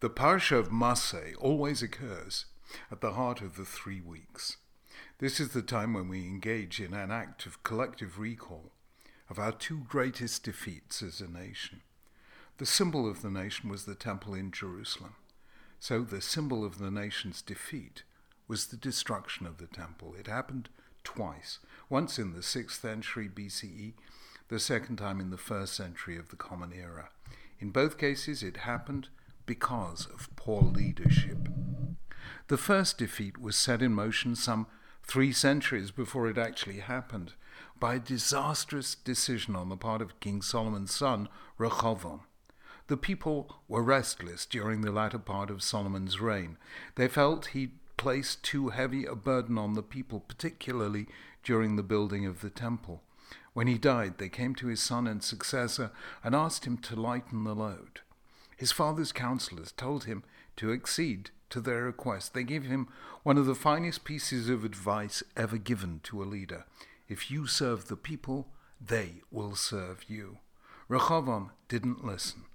The 0.00 0.10
Parsha 0.10 0.56
of 0.56 0.68
Masei 0.68 1.34
always 1.40 1.82
occurs 1.82 2.44
at 2.88 3.00
the 3.00 3.14
heart 3.14 3.40
of 3.40 3.56
the 3.56 3.64
three 3.64 4.00
weeks. 4.00 4.58
This 5.18 5.40
is 5.40 5.48
the 5.48 5.62
time 5.62 5.92
when 5.92 6.08
we 6.08 6.20
engage 6.20 6.78
in 6.78 6.94
an 6.94 7.10
act 7.10 7.46
of 7.46 7.64
collective 7.64 8.16
recall 8.16 8.70
of 9.28 9.40
our 9.40 9.50
two 9.50 9.78
greatest 9.88 10.44
defeats 10.44 11.02
as 11.02 11.20
a 11.20 11.26
nation. 11.26 11.80
The 12.58 12.66
symbol 12.66 13.10
of 13.10 13.22
the 13.22 13.30
nation 13.30 13.68
was 13.70 13.86
the 13.86 13.96
temple 13.96 14.34
in 14.34 14.52
Jerusalem. 14.52 15.16
So 15.80 16.02
the 16.02 16.20
symbol 16.20 16.64
of 16.64 16.78
the 16.78 16.92
nation's 16.92 17.42
defeat 17.42 18.04
was 18.46 18.66
the 18.66 18.76
destruction 18.76 19.46
of 19.46 19.58
the 19.58 19.66
temple. 19.66 20.14
It 20.16 20.28
happened 20.28 20.68
twice, 21.02 21.58
once 21.90 22.20
in 22.20 22.34
the 22.34 22.40
6th 22.40 22.80
century 22.80 23.28
BCE, 23.28 23.94
the 24.46 24.60
second 24.60 24.98
time 24.98 25.20
in 25.20 25.30
the 25.30 25.36
first 25.36 25.74
century 25.74 26.16
of 26.16 26.28
the 26.28 26.36
Common 26.36 26.72
Era. 26.72 27.08
In 27.58 27.70
both 27.70 27.98
cases, 27.98 28.44
it 28.44 28.58
happened 28.58 29.08
because 29.48 30.06
of 30.12 30.28
poor 30.36 30.62
leadership. 30.62 31.48
The 32.48 32.58
first 32.58 32.98
defeat 32.98 33.40
was 33.40 33.56
set 33.56 33.80
in 33.80 33.94
motion 33.94 34.36
some 34.36 34.66
three 35.02 35.32
centuries 35.32 35.90
before 35.90 36.28
it 36.28 36.36
actually 36.36 36.80
happened 36.80 37.32
by 37.80 37.94
a 37.94 37.98
disastrous 37.98 38.94
decision 38.94 39.56
on 39.56 39.70
the 39.70 39.76
part 39.76 40.02
of 40.02 40.20
King 40.20 40.42
Solomon's 40.42 40.94
son, 40.94 41.30
Rehoboam. 41.56 42.20
The 42.88 42.98
people 42.98 43.56
were 43.68 43.82
restless 43.82 44.44
during 44.44 44.82
the 44.82 44.92
latter 44.92 45.18
part 45.18 45.50
of 45.50 45.62
Solomon's 45.62 46.20
reign. 46.20 46.58
They 46.96 47.08
felt 47.08 47.46
he 47.46 47.70
placed 47.96 48.42
too 48.42 48.68
heavy 48.68 49.06
a 49.06 49.14
burden 49.14 49.56
on 49.56 49.72
the 49.72 49.82
people, 49.82 50.20
particularly 50.20 51.06
during 51.42 51.76
the 51.76 51.82
building 51.82 52.26
of 52.26 52.42
the 52.42 52.50
temple. 52.50 53.02
When 53.54 53.66
he 53.66 53.78
died, 53.78 54.18
they 54.18 54.28
came 54.28 54.54
to 54.56 54.66
his 54.66 54.82
son 54.82 55.06
and 55.06 55.22
successor 55.22 55.90
and 56.22 56.34
asked 56.34 56.66
him 56.66 56.76
to 56.78 57.00
lighten 57.00 57.44
the 57.44 57.54
load. 57.54 58.00
His 58.58 58.72
father's 58.72 59.12
counselors 59.12 59.70
told 59.70 60.04
him 60.04 60.24
to 60.56 60.72
accede 60.72 61.30
to 61.50 61.60
their 61.60 61.84
request. 61.84 62.34
They 62.34 62.42
gave 62.42 62.64
him 62.64 62.88
one 63.22 63.38
of 63.38 63.46
the 63.46 63.54
finest 63.54 64.02
pieces 64.02 64.48
of 64.48 64.64
advice 64.64 65.22
ever 65.36 65.56
given 65.58 66.00
to 66.02 66.20
a 66.20 66.26
leader. 66.26 66.66
If 67.08 67.30
you 67.30 67.46
serve 67.46 67.86
the 67.86 67.96
people, 67.96 68.48
they 68.80 69.22
will 69.30 69.54
serve 69.54 70.04
you. 70.08 70.38
Rehoboam 70.88 71.52
didn't 71.68 72.04
listen 72.04 72.46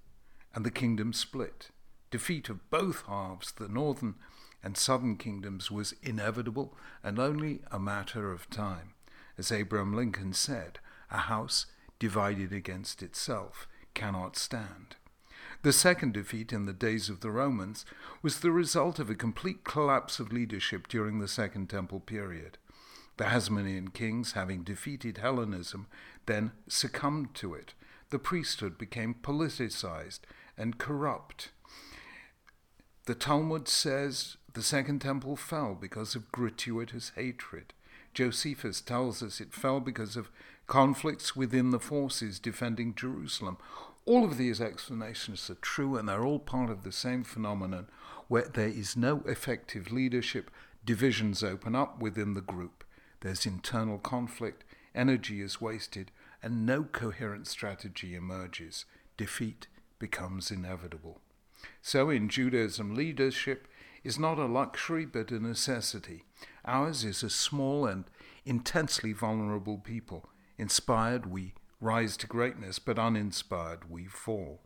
and 0.54 0.64
the 0.64 0.70
kingdom 0.70 1.14
split. 1.14 1.70
Defeat 2.10 2.50
of 2.50 2.68
both 2.70 3.06
halves, 3.06 3.52
the 3.52 3.66
northern 3.66 4.16
and 4.62 4.76
southern 4.76 5.16
kingdoms, 5.16 5.70
was 5.70 5.94
inevitable 6.02 6.76
and 7.02 7.18
only 7.18 7.62
a 7.72 7.78
matter 7.78 8.30
of 8.30 8.50
time. 8.50 8.92
As 9.38 9.50
Abraham 9.50 9.94
Lincoln 9.94 10.34
said, 10.34 10.80
a 11.10 11.16
house 11.16 11.64
divided 11.98 12.52
against 12.52 13.02
itself 13.02 13.66
cannot 13.94 14.36
stand. 14.36 14.96
The 15.64 15.72
second 15.72 16.12
defeat 16.12 16.52
in 16.52 16.66
the 16.66 16.74
days 16.74 17.08
of 17.08 17.20
the 17.20 17.30
Romans 17.30 17.86
was 18.20 18.40
the 18.40 18.50
result 18.50 18.98
of 18.98 19.08
a 19.08 19.14
complete 19.14 19.64
collapse 19.64 20.20
of 20.20 20.30
leadership 20.30 20.88
during 20.88 21.20
the 21.20 21.26
Second 21.26 21.70
Temple 21.70 22.00
period. 22.00 22.58
The 23.16 23.24
Hasmonean 23.24 23.94
kings, 23.94 24.32
having 24.32 24.62
defeated 24.62 25.16
Hellenism, 25.16 25.86
then 26.26 26.52
succumbed 26.68 27.34
to 27.36 27.54
it. 27.54 27.72
The 28.10 28.18
priesthood 28.18 28.76
became 28.76 29.14
politicized 29.14 30.20
and 30.58 30.76
corrupt. 30.76 31.48
The 33.06 33.14
Talmud 33.14 33.66
says 33.66 34.36
the 34.52 34.62
Second 34.62 34.98
Temple 34.98 35.34
fell 35.34 35.74
because 35.74 36.14
of 36.14 36.30
gratuitous 36.30 37.12
hatred. 37.16 37.72
Josephus 38.12 38.82
tells 38.82 39.22
us 39.22 39.40
it 39.40 39.54
fell 39.54 39.80
because 39.80 40.14
of 40.14 40.30
conflicts 40.66 41.34
within 41.34 41.70
the 41.70 41.80
forces 41.80 42.38
defending 42.38 42.94
Jerusalem. 42.94 43.56
All 44.06 44.24
of 44.24 44.36
these 44.36 44.60
explanations 44.60 45.48
are 45.48 45.54
true 45.54 45.96
and 45.96 46.08
they're 46.08 46.24
all 46.24 46.38
part 46.38 46.70
of 46.70 46.82
the 46.82 46.92
same 46.92 47.24
phenomenon 47.24 47.88
where 48.28 48.48
there 48.52 48.68
is 48.68 48.96
no 48.96 49.22
effective 49.26 49.90
leadership, 49.90 50.50
divisions 50.84 51.42
open 51.42 51.74
up 51.74 52.00
within 52.00 52.34
the 52.34 52.40
group, 52.40 52.84
there's 53.20 53.46
internal 53.46 53.98
conflict, 53.98 54.64
energy 54.94 55.40
is 55.40 55.60
wasted, 55.60 56.10
and 56.42 56.66
no 56.66 56.82
coherent 56.82 57.46
strategy 57.46 58.14
emerges. 58.14 58.84
Defeat 59.16 59.66
becomes 59.98 60.50
inevitable. 60.50 61.20
So 61.80 62.10
in 62.10 62.28
Judaism, 62.28 62.94
leadership 62.94 63.66
is 64.02 64.18
not 64.18 64.38
a 64.38 64.44
luxury 64.44 65.06
but 65.06 65.30
a 65.30 65.40
necessity. 65.40 66.24
Ours 66.66 67.04
is 67.04 67.22
a 67.22 67.30
small 67.30 67.86
and 67.86 68.04
intensely 68.44 69.14
vulnerable 69.14 69.78
people. 69.78 70.28
Inspired, 70.58 71.24
we 71.24 71.54
rise 71.84 72.16
to 72.16 72.26
greatness, 72.26 72.78
but 72.78 72.98
uninspired, 72.98 73.90
we 73.90 74.06
fall. 74.06 74.60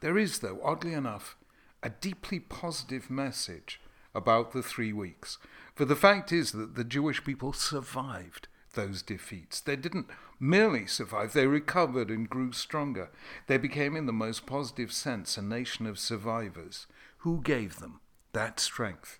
There 0.00 0.16
is, 0.16 0.38
though, 0.38 0.60
oddly 0.62 0.92
enough, 0.92 1.36
a 1.82 1.90
deeply 1.90 2.38
positive 2.38 3.10
message 3.10 3.80
about 4.14 4.52
the 4.52 4.62
three 4.62 4.92
weeks. 4.92 5.38
For 5.74 5.84
the 5.84 5.96
fact 5.96 6.32
is 6.32 6.52
that 6.52 6.76
the 6.76 6.84
Jewish 6.84 7.24
people 7.24 7.52
survived 7.52 8.48
those 8.74 9.02
defeats. 9.02 9.60
They 9.60 9.76
didn't 9.76 10.06
merely 10.38 10.86
survive, 10.86 11.32
they 11.32 11.46
recovered 11.46 12.10
and 12.10 12.30
grew 12.30 12.52
stronger. 12.52 13.10
They 13.46 13.58
became, 13.58 13.96
in 13.96 14.06
the 14.06 14.12
most 14.12 14.46
positive 14.46 14.92
sense, 14.92 15.36
a 15.36 15.42
nation 15.42 15.86
of 15.86 15.98
survivors. 15.98 16.86
Who 17.18 17.40
gave 17.42 17.80
them 17.80 18.00
that 18.32 18.60
strength 18.60 19.18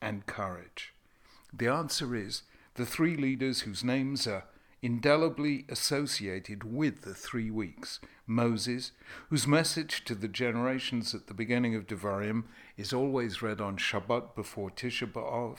and 0.00 0.26
courage? 0.26 0.94
The 1.52 1.68
answer 1.68 2.14
is 2.14 2.42
the 2.74 2.86
three 2.86 3.16
leaders 3.16 3.62
whose 3.62 3.82
names 3.82 4.26
are 4.26 4.44
indelibly 4.82 5.64
associated 5.68 6.64
with 6.64 7.02
the 7.02 7.14
three 7.14 7.50
weeks. 7.50 8.00
Moses, 8.26 8.92
whose 9.30 9.46
message 9.46 10.04
to 10.04 10.14
the 10.14 10.28
generations 10.28 11.14
at 11.14 11.26
the 11.26 11.34
beginning 11.34 11.74
of 11.74 11.86
Devarim 11.86 12.44
is 12.76 12.92
always 12.92 13.42
read 13.42 13.60
on 13.60 13.76
Shabbat 13.76 14.34
before 14.34 14.70
Tisha 14.70 15.10
B'Av. 15.10 15.58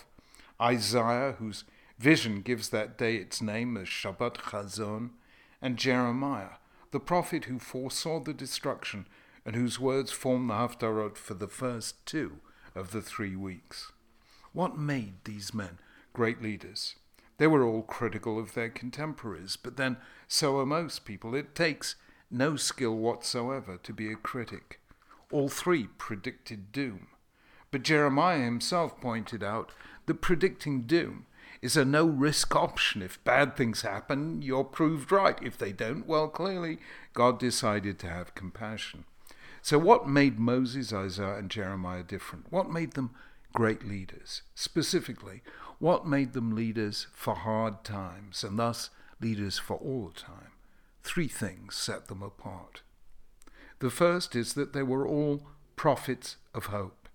Isaiah, 0.61 1.35
whose 1.39 1.63
Vision 1.97 2.41
gives 2.41 2.69
that 2.69 2.97
day 2.97 3.17
its 3.17 3.41
name 3.41 3.75
as 3.75 3.87
Shabbat 3.87 4.35
Chazon, 4.35 5.09
and 5.61 5.75
Jeremiah, 5.75 6.57
the 6.91 6.99
prophet 6.99 7.45
who 7.45 7.59
foresaw 7.59 8.21
the 8.21 8.33
destruction 8.33 9.05
and 9.45 9.55
whose 9.55 9.79
words 9.79 10.11
form 10.11 10.47
the 10.47 10.53
Haftarot 10.53 11.17
for 11.17 11.33
the 11.33 11.47
first 11.49 12.05
two 12.05 12.39
of 12.73 12.91
the 12.91 13.01
three 13.01 13.35
weeks. 13.35 13.91
What 14.53 14.77
made 14.77 15.25
these 15.25 15.53
men 15.53 15.79
great 16.13 16.41
leaders? 16.41 16.95
They 17.39 17.47
were 17.47 17.63
all 17.63 17.83
critical 17.83 18.37
of 18.37 18.53
their 18.53 18.69
contemporaries, 18.69 19.55
but 19.55 19.77
then 19.77 19.95
so 20.27 20.59
are 20.59 20.65
most 20.65 21.05
people. 21.05 21.33
It 21.33 21.55
takes 21.55 21.95
no 22.29 22.57
skill 22.57 22.95
whatsoever 22.97 23.77
to 23.81 23.93
be 23.93 24.11
a 24.11 24.17
critic. 24.17 24.81
All 25.31 25.47
three 25.47 25.87
predicted 25.97 26.73
doom. 26.73 27.07
But 27.71 27.83
Jeremiah 27.83 28.43
himself 28.43 28.99
pointed 28.99 29.41
out 29.41 29.71
that 30.05 30.21
predicting 30.21 30.81
doom 30.81 31.27
is 31.61 31.77
a 31.77 31.85
no 31.85 32.05
risk 32.05 32.55
option. 32.57 33.01
If 33.01 33.23
bad 33.23 33.55
things 33.55 33.83
happen, 33.83 34.41
you're 34.41 34.65
proved 34.65 35.09
right. 35.09 35.37
If 35.41 35.57
they 35.57 35.71
don't, 35.71 36.05
well, 36.05 36.27
clearly 36.27 36.77
God 37.13 37.39
decided 37.39 37.99
to 37.99 38.09
have 38.09 38.35
compassion. 38.35 39.05
So, 39.61 39.77
what 39.77 40.09
made 40.09 40.39
Moses, 40.39 40.91
Isaiah, 40.91 41.37
and 41.37 41.49
Jeremiah 41.49 42.03
different? 42.03 42.51
What 42.51 42.69
made 42.69 42.93
them 42.93 43.11
great 43.53 43.87
leaders? 43.87 44.41
Specifically, 44.55 45.41
what 45.79 46.07
made 46.07 46.33
them 46.33 46.55
leaders 46.55 47.07
for 47.13 47.35
hard 47.35 47.83
times 47.83 48.43
and 48.43 48.59
thus 48.59 48.89
leaders 49.21 49.57
for 49.57 49.77
all 49.77 50.11
time? 50.11 50.51
Three 51.03 51.27
things 51.27 51.75
set 51.75 52.07
them 52.07 52.21
apart. 52.21 52.81
The 53.79 53.89
first 53.89 54.35
is 54.35 54.53
that 54.53 54.73
they 54.73 54.83
were 54.83 55.07
all 55.07 55.43
prophets 55.75 56.35
of 56.53 56.67
hope. 56.67 57.07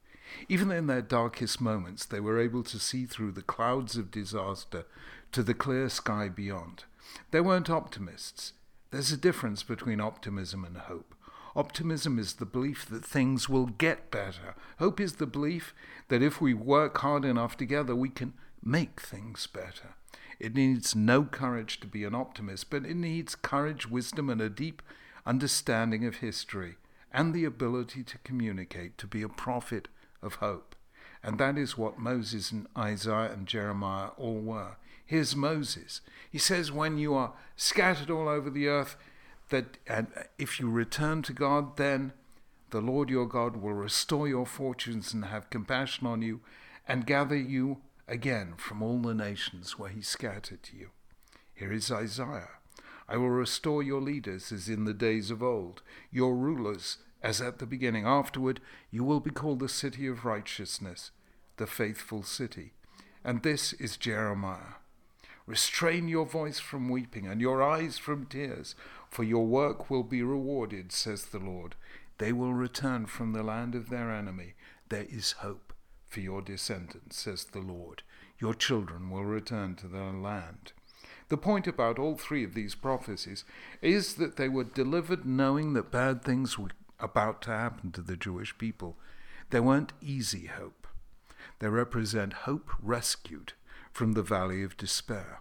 Even 0.49 0.71
in 0.71 0.87
their 0.87 1.03
darkest 1.03 1.61
moments, 1.61 2.07
they 2.07 2.21
were 2.21 2.41
able 2.41 2.63
to 2.65 2.79
see 2.79 3.05
through 3.05 3.33
the 3.33 3.43
clouds 3.43 3.97
of 3.97 4.11
disaster 4.11 4.85
to 5.33 5.43
the 5.43 5.55
clear 5.55 5.89
sky 5.89 6.29
beyond. 6.29 6.85
They 7.31 7.41
weren't 7.41 7.71
optimists. 7.71 8.55
There's 8.91 9.13
a 9.13 9.17
difference 9.17 9.63
between 9.63 10.01
optimism 10.01 10.65
and 10.65 10.77
hope. 10.77 11.14
Optimism 11.57 12.19
is 12.19 12.35
the 12.35 12.47
belief 12.47 12.87
that 12.87 13.05
things 13.05 13.49
will 13.49 13.67
get 13.67 14.11
better. 14.11 14.55
Hope 14.79 15.01
is 15.01 15.15
the 15.15 15.27
belief 15.27 15.75
that 16.09 16.23
if 16.23 16.41
we 16.41 16.53
work 16.53 16.99
hard 16.99 17.25
enough 17.25 17.57
together, 17.57 17.95
we 17.95 18.09
can 18.09 18.35
make 18.63 19.01
things 19.01 19.47
better. 19.47 19.95
It 20.41 20.55
needs 20.55 20.97
no 20.97 21.23
courage 21.25 21.79
to 21.81 21.87
be 21.87 22.05
an 22.05 22.15
optimist, 22.15 22.71
but 22.71 22.85
it 22.85 22.97
needs 22.97 23.37
courage, 23.37 23.89
wisdom, 23.89 24.29
and 24.29 24.41
a 24.41 24.51
deep 24.51 24.83
understanding 25.25 26.05
of 26.05 26.17
history, 26.17 26.77
and 27.13 27.33
the 27.33 27.45
ability 27.45 28.03
to 28.03 28.19
communicate, 28.19 28.99
to 28.99 29.07
be 29.07 29.23
a 29.23 29.29
prophet 29.29 29.89
of 30.23 30.37
hope. 30.37 30.75
And 31.23 31.39
that 31.39 31.57
is 31.57 31.79
what 31.79 31.99
Moses 31.99 32.51
and 32.51 32.67
Isaiah 32.77 33.33
and 33.33 33.47
Jeremiah 33.47 34.09
all 34.19 34.41
were. 34.41 34.77
Here's 35.07 35.37
Moses. 35.37 36.01
He 36.31 36.39
says, 36.39 36.73
When 36.73 36.99
you 36.99 37.15
are 37.15 37.33
scattered 37.57 38.11
all 38.11 38.29
over 38.29 38.51
the 38.51 38.69
earth, 38.69 38.97
that 39.55 40.31
if 40.37 40.59
you 40.59 40.69
return 40.69 41.23
to 41.23 41.33
God, 41.33 41.77
then 41.77 42.13
the 42.71 42.81
Lord 42.81 43.09
your 43.09 43.27
God 43.27 43.57
will 43.57 43.73
restore 43.73 44.27
your 44.27 44.47
fortunes 44.47 45.15
and 45.15 45.27
have 45.27 45.49
compassion 45.49 46.09
on 46.09 46.23
you 46.23 46.41
and 46.89 47.07
gather 47.07 47.37
you 47.37 47.79
again 48.09 48.55
from 48.57 48.83
all 48.83 48.99
the 48.99 49.15
nations 49.15 49.79
where 49.79 49.91
he 49.91 50.03
scattered 50.03 50.71
you. 50.73 50.91
Here 51.55 51.73
is 51.73 51.89
Isaiah. 51.93 52.49
I 53.09 53.17
will 53.17 53.31
restore 53.31 53.81
your 53.81 54.01
leaders 54.01 54.51
as 54.51 54.69
in 54.69 54.87
the 54.87 54.93
days 54.95 55.31
of 55.31 55.41
old, 55.41 55.83
your 56.11 56.35
rulers 56.35 56.99
as 57.23 57.41
at 57.41 57.61
the 57.61 57.67
beginning. 57.67 58.07
Afterward, 58.07 58.61
you 58.91 59.05
will 59.05 59.21
be 59.21 59.31
called 59.31 59.61
the 59.61 59.69
city 59.69 60.09
of 60.09 60.25
righteousness, 60.25 61.13
the 61.59 61.67
faithful 61.69 62.25
city. 62.25 62.73
And 63.23 63.45
this 63.45 63.73
is 63.75 63.97
Jeremiah. 63.97 64.83
Restrain 65.47 66.09
your 66.09 66.25
voice 66.25 66.59
from 66.59 66.89
weeping 66.89 67.27
and 67.27 67.41
your 67.41 67.63
eyes 67.63 67.99
from 67.99 68.25
tears, 68.25 68.75
for 69.11 69.25
your 69.25 69.47
work 69.47 69.91
will 69.91 70.03
be 70.03 70.23
rewarded, 70.23 70.91
says 70.91 71.27
the 71.27 71.39
Lord. 71.39 71.75
They 72.19 72.33
will 72.33 72.55
return 72.55 73.07
from 73.07 73.33
the 73.33 73.43
land 73.43 73.75
of 73.75 73.91
their 73.91 74.11
enemy. 74.11 74.55
There 74.89 75.07
is 75.11 75.33
hope 75.33 75.75
for 76.09 76.21
your 76.21 76.41
descendants, 76.41 77.19
says 77.19 77.45
the 77.45 77.61
Lord. 77.61 78.03
Your 78.39 78.55
children 78.55 79.11
will 79.11 79.25
return 79.25 79.75
to 79.77 79.87
their 79.87 80.13
land. 80.13 80.73
The 81.29 81.37
point 81.37 81.67
about 81.67 81.99
all 81.99 82.17
three 82.17 82.45
of 82.45 82.55
these 82.55 82.75
prophecies 82.75 83.45
is 83.83 84.15
that 84.15 84.37
they 84.37 84.49
were 84.49 84.65
delivered 84.65 85.27
knowing 85.27 85.75
that 85.75 85.91
bad 85.91 86.23
things 86.23 86.59
were 86.59 86.71
about 86.99 87.43
to 87.43 87.51
happen 87.51 87.93
to 87.93 88.01
the 88.01 88.17
Jewish 88.17 88.57
people. 88.57 88.97
They 89.51 89.61
weren't 89.61 89.93
easy 90.01 90.47
hope. 90.47 90.87
They 91.59 91.69
represent 91.69 92.33
hope 92.33 92.71
rescued 92.83 93.53
from 93.95 94.13
the 94.13 94.23
valley 94.23 94.63
of 94.63 94.77
despair. 94.77 95.41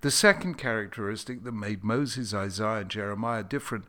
The 0.00 0.10
second 0.10 0.54
characteristic 0.54 1.44
that 1.44 1.52
made 1.52 1.84
Moses, 1.84 2.32
Isaiah, 2.32 2.80
and 2.80 2.90
Jeremiah 2.90 3.44
different 3.44 3.84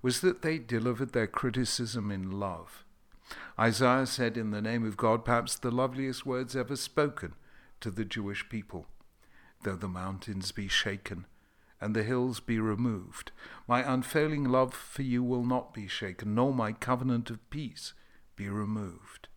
was 0.00 0.20
that 0.20 0.42
they 0.42 0.58
delivered 0.58 1.12
their 1.12 1.26
criticism 1.26 2.10
in 2.10 2.30
love. 2.30 2.84
Isaiah 3.58 4.06
said 4.06 4.36
in 4.36 4.50
the 4.50 4.62
name 4.62 4.86
of 4.86 4.96
God 4.96 5.24
perhaps 5.24 5.56
the 5.56 5.70
loveliest 5.70 6.24
words 6.24 6.54
ever 6.54 6.76
spoken 6.76 7.34
to 7.80 7.90
the 7.90 8.04
Jewish 8.04 8.48
people 8.48 8.86
Though 9.62 9.76
the 9.76 9.88
mountains 9.88 10.52
be 10.52 10.68
shaken 10.68 11.26
and 11.80 11.96
the 11.96 12.02
hills 12.02 12.38
be 12.38 12.60
removed, 12.60 13.32
my 13.66 13.82
unfailing 13.82 14.44
love 14.44 14.74
for 14.74 15.02
you 15.02 15.22
will 15.22 15.44
not 15.44 15.74
be 15.74 15.88
shaken, 15.88 16.34
nor 16.34 16.54
my 16.54 16.72
covenant 16.72 17.30
of 17.30 17.50
peace 17.50 17.94
be 18.36 18.48
removed. 18.48 19.28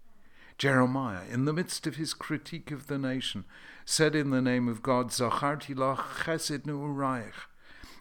Jeremiah, 0.58 1.22
in 1.30 1.46
the 1.46 1.54
midst 1.54 1.86
of 1.86 1.98
his 1.98 2.16
critique 2.16 2.72
of 2.72 2.88
the 2.88 2.98
nation, 2.98 3.46
said 3.86 4.16
in 4.16 4.32
the 4.32 4.42
name 4.42 4.68
of 4.68 4.82
God, 4.82 5.10
Zacharti 5.10 5.76
lach 5.76 6.24
chesed 6.24 6.66
nu'urayich. 6.66 7.46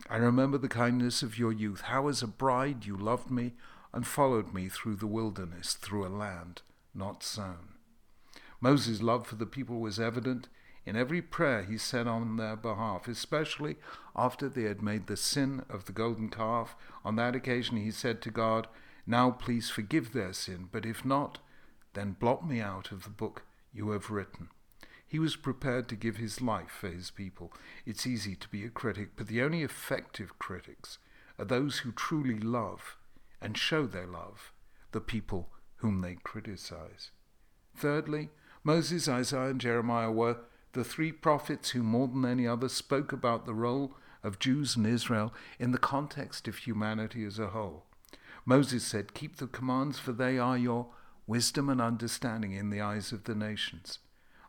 I 0.08 0.17
remember 0.17 0.56
the 0.56 0.69
kindness 0.69 1.23
of 1.23 1.38
your 1.38 1.53
youth, 1.53 1.82
how 1.82 2.08
as 2.08 2.23
a 2.23 2.26
bride 2.26 2.87
you 2.87 2.97
loved 2.97 3.31
me 3.31 3.53
and 3.93 4.06
followed 4.06 4.55
me 4.55 4.70
through 4.70 4.97
the 4.97 5.06
wilderness, 5.06 5.75
through 5.75 6.06
a 6.06 6.08
land 6.08 6.62
not 6.94 7.23
sown. 7.23 7.75
Moses' 8.59 9.02
love 9.02 9.26
for 9.26 9.35
the 9.35 9.44
people 9.44 9.81
was 9.81 10.00
evident 10.00 10.49
in 10.87 10.97
every 10.97 11.20
prayer 11.20 11.62
he 11.62 11.76
said 11.76 12.06
on 12.06 12.37
their 12.37 12.56
behalf, 12.56 13.06
especially 13.06 13.76
after 14.14 14.49
they 14.49 14.62
had 14.62 14.81
made 14.81 15.09
the 15.09 15.17
sin 15.17 15.62
of 15.69 15.85
the 15.85 15.93
golden 15.93 16.31
calf. 16.31 16.75
On 17.05 17.17
that 17.17 17.35
occasion 17.35 17.76
he 17.76 17.91
said 17.91 18.23
to 18.23 18.31
God, 18.31 18.67
Now 19.06 19.31
please 19.31 19.69
forgive 19.69 20.12
their 20.12 20.32
sin, 20.32 20.69
but 20.73 20.87
if 20.87 21.05
not, 21.05 21.38
then 21.97 22.17
blot 22.19 22.47
me 22.47 22.61
out 22.61 22.93
of 22.93 23.03
the 23.05 23.11
book 23.11 23.43
you 23.73 23.91
have 23.91 24.11
written. 24.11 24.49
He 25.09 25.19
was 25.19 25.37
prepared 25.37 25.89
to 25.89 25.97
give 25.97 26.17
his 26.17 26.41
life 26.41 26.71
for 26.71 26.89
his 26.89 27.11
people. 27.11 27.53
It's 27.85 28.07
easy 28.07 28.35
to 28.37 28.49
be 28.49 28.65
a 28.65 28.71
critic, 28.71 29.11
but 29.17 29.29
the 29.29 29.43
only 29.43 29.63
effective 29.63 30.39
critics 30.39 30.99
are 31.39 31.45
those 31.45 31.79
who 31.79 31.93
truly 31.93 32.39
love 32.39 32.97
and 33.41 33.57
show 33.57 33.87
their 33.87 34.07
love 34.07 34.53
the 34.93 35.01
people 35.01 35.49
whom 35.77 36.01
they 36.01 36.17
criticize. 36.17 37.11
Thirdly, 37.77 38.31
Moses, 38.65 39.09
Isaiah, 39.09 39.51
and 39.51 39.61
Jeremiah 39.61 40.11
were 40.11 40.39
the 40.73 40.85
three 40.85 41.13
prophets 41.13 41.71
who 41.71 41.83
more 41.83 42.09
than 42.09 42.25
any 42.25 42.47
other 42.47 42.69
spoke 42.69 43.13
about 43.13 43.47
the 43.47 43.55
role 43.55 43.95
of 44.23 44.39
Jews 44.39 44.77
and 44.77 44.87
Israel 44.87 45.33
in 45.59 45.73
the 45.73 45.79
context 45.79 46.49
of 46.49 46.57
humanity 46.57 47.25
as 47.25 47.39
a 47.39 47.49
whole. 47.49 47.85
Moses 48.45 48.85
said, 48.85 49.15
Keep 49.15 49.37
the 49.37 49.47
commands, 49.47 49.99
for 49.99 50.13
they 50.13 50.39
are 50.39 50.59
your 50.59 50.87
wisdom 51.26 51.69
and 51.69 51.81
understanding 51.81 52.52
in 52.52 52.70
the 52.70 52.81
eyes 52.81 53.12
of 53.12 53.25
the 53.25 53.34
nations. 53.34 53.99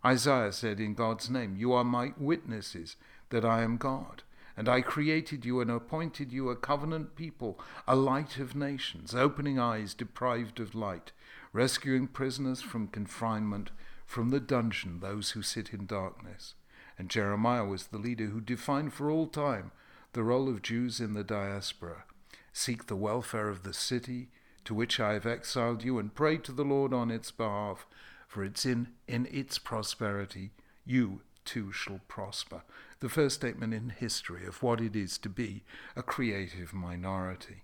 Isaiah 0.05 0.51
said 0.51 0.79
in 0.79 0.93
God's 0.93 1.29
name, 1.29 1.55
You 1.57 1.73
are 1.73 1.83
my 1.83 2.13
witnesses 2.17 2.95
that 3.29 3.43
I 3.43 3.61
am 3.61 3.77
God, 3.77 4.23
and 4.55 4.69
I 4.69 4.81
created 4.81 5.45
you 5.45 5.59
and 5.59 5.69
appointed 5.69 6.31
you 6.31 6.49
a 6.49 6.55
covenant 6.55 7.15
people, 7.15 7.59
a 7.87 7.95
light 7.95 8.37
of 8.37 8.55
nations, 8.55 9.13
opening 9.13 9.59
eyes 9.59 9.93
deprived 9.93 10.59
of 10.59 10.75
light, 10.75 11.11
rescuing 11.51 12.07
prisoners 12.07 12.61
from 12.61 12.87
confinement, 12.87 13.71
from 14.05 14.29
the 14.29 14.39
dungeon 14.39 14.99
those 14.99 15.31
who 15.31 15.41
sit 15.41 15.73
in 15.73 15.85
darkness. 15.85 16.53
And 16.97 17.09
Jeremiah 17.09 17.65
was 17.65 17.87
the 17.87 17.97
leader 17.97 18.27
who 18.27 18.41
defined 18.41 18.93
for 18.93 19.11
all 19.11 19.27
time 19.27 19.71
the 20.13 20.23
role 20.23 20.49
of 20.49 20.61
Jews 20.63 20.99
in 20.99 21.13
the 21.13 21.23
diaspora. 21.23 22.05
Seek 22.53 22.87
the 22.87 22.95
welfare 22.95 23.49
of 23.49 23.63
the 23.63 23.73
city, 23.73 24.29
to 24.67 24.73
which 24.73 24.99
I 24.99 25.13
have 25.13 25.25
exiled 25.25 25.81
you, 25.85 25.97
and 25.97 26.13
pray 26.13 26.35
to 26.39 26.51
the 26.51 26.65
Lord 26.65 26.93
on 26.93 27.09
its 27.09 27.31
behalf, 27.31 27.87
for 28.27 28.43
it's 28.43 28.65
in, 28.65 28.89
in 29.07 29.25
its 29.31 29.57
prosperity 29.57 30.51
you 30.85 31.21
too 31.45 31.71
shall 31.71 32.01
prosper. 32.09 32.63
The 32.99 33.07
first 33.07 33.37
statement 33.37 33.73
in 33.73 33.91
history 33.91 34.45
of 34.45 34.61
what 34.61 34.81
it 34.81 34.93
is 34.93 35.17
to 35.19 35.29
be 35.29 35.63
a 35.95 36.03
creative 36.03 36.73
minority. 36.73 37.63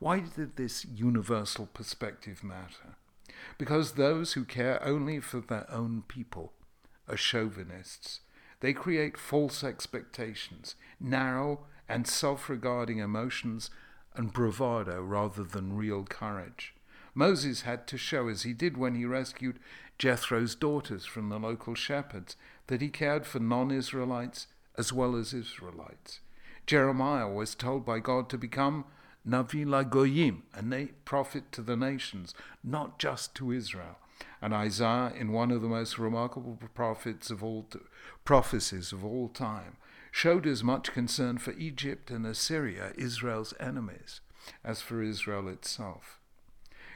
Why 0.00 0.24
did 0.34 0.56
this 0.56 0.84
universal 0.84 1.66
perspective 1.66 2.42
matter? 2.42 2.96
Because 3.56 3.92
those 3.92 4.32
who 4.32 4.44
care 4.44 4.84
only 4.84 5.20
for 5.20 5.38
their 5.38 5.70
own 5.70 6.02
people 6.08 6.52
are 7.08 7.16
chauvinists. 7.16 8.22
They 8.58 8.72
create 8.72 9.16
false 9.16 9.62
expectations, 9.62 10.74
narrow 10.98 11.66
and 11.88 12.08
self 12.08 12.50
regarding 12.50 12.98
emotions 12.98 13.70
and 14.14 14.32
bravado 14.32 15.02
rather 15.02 15.42
than 15.42 15.76
real 15.76 16.04
courage. 16.04 16.74
Moses 17.14 17.62
had 17.62 17.86
to 17.86 17.98
show, 17.98 18.28
as 18.28 18.42
he 18.42 18.52
did 18.52 18.76
when 18.76 18.94
he 18.94 19.04
rescued 19.04 19.58
Jethro's 19.98 20.54
daughters 20.54 21.04
from 21.04 21.28
the 21.28 21.38
local 21.38 21.74
shepherds, 21.74 22.36
that 22.66 22.80
he 22.80 22.88
cared 22.88 23.26
for 23.26 23.38
non 23.38 23.70
Israelites 23.70 24.48
as 24.76 24.92
well 24.92 25.14
as 25.14 25.32
Israelites. 25.32 26.20
Jeremiah 26.66 27.28
was 27.28 27.54
told 27.54 27.84
by 27.84 28.00
God 28.00 28.28
to 28.30 28.38
become 28.38 28.84
Navi 29.26 29.64
Goyim, 29.88 30.42
a 30.54 30.86
prophet 31.04 31.52
to 31.52 31.62
the 31.62 31.76
nations, 31.76 32.34
not 32.62 32.98
just 32.98 33.34
to 33.36 33.52
Israel. 33.52 33.98
And 34.42 34.52
Isaiah, 34.52 35.12
in 35.16 35.32
one 35.32 35.50
of 35.50 35.62
the 35.62 35.68
most 35.68 35.98
remarkable 35.98 36.58
prophets 36.74 37.30
of 37.30 37.42
all 37.42 37.66
prophecies 38.24 38.92
of 38.92 39.04
all 39.04 39.28
time, 39.28 39.76
showed 40.14 40.46
as 40.46 40.62
much 40.62 40.92
concern 40.92 41.36
for 41.36 41.50
Egypt 41.54 42.08
and 42.08 42.24
Assyria, 42.24 42.92
Israel's 42.96 43.52
enemies, 43.58 44.20
as 44.62 44.80
for 44.80 45.02
Israel 45.02 45.48
itself. 45.48 46.20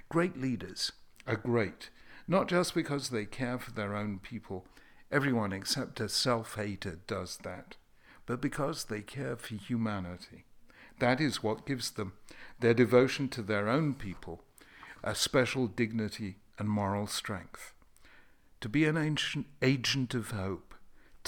Great 0.09 0.37
leaders 0.37 0.93
are 1.27 1.35
great, 1.35 1.91
not 2.29 2.47
just 2.47 2.77
because 2.77 3.09
they 3.09 3.25
care 3.25 3.59
for 3.59 3.73
their 3.73 3.97
own 3.97 4.21
people, 4.21 4.69
everyone 5.11 5.53
except 5.53 5.99
a 5.99 6.09
self 6.09 6.55
hater 6.55 7.01
does 7.09 7.39
that, 7.39 7.75
but 8.25 8.41
because 8.41 8.85
they 8.85 9.01
care 9.01 9.35
for 9.35 9.57
humanity. 9.57 10.45
That 11.01 11.21
is 11.21 11.43
what 11.43 11.67
gives 11.67 11.91
them 11.91 12.13
their 12.61 12.73
devotion 12.73 13.29
to 13.31 13.43
their 13.43 13.69
own 13.69 13.95
people 13.95 14.45
a 15.03 15.17
special 15.17 15.67
dignity 15.67 16.37
and 16.57 16.69
moral 16.69 17.09
strength. 17.09 17.73
To 18.61 18.69
be 18.69 18.85
an 18.85 18.97
ancient 18.97 19.47
agent 19.61 20.15
of 20.15 20.31
hope, 20.31 20.68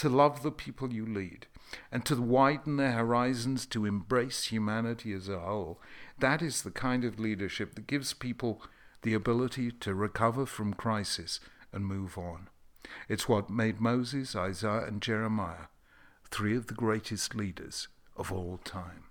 to 0.00 0.09
love 0.09 0.42
the 0.42 0.50
people 0.50 0.95
you 0.95 1.04
lead, 1.04 1.47
and 1.92 2.07
to 2.07 2.19
widen 2.19 2.78
their 2.78 2.92
horizons 2.92 3.66
to 3.66 3.85
embrace 3.85 4.45
humanity 4.45 5.12
as 5.12 5.28
a 5.28 5.38
whole, 5.38 5.78
that 6.19 6.40
is 6.40 6.62
the 6.62 6.71
kind 6.71 7.04
of 7.04 7.21
leadership 7.21 7.75
that 7.75 7.87
gives 7.87 8.14
people 8.14 8.62
the 9.02 9.12
ability 9.12 9.71
to 9.71 9.95
recover 9.95 10.47
from 10.47 10.73
crisis 10.73 11.38
and 11.71 11.85
move 11.85 12.16
on. 12.16 12.49
It's 13.11 13.28
what 13.28 13.50
made 13.50 13.78
Moses, 13.78 14.35
Isaiah, 14.35 14.87
and 14.87 15.02
Jeremiah 15.02 15.69
three 16.30 16.57
of 16.57 16.69
the 16.69 16.75
greatest 16.75 17.35
leaders 17.35 17.88
of 18.16 18.33
all 18.33 18.59
time. 18.64 19.09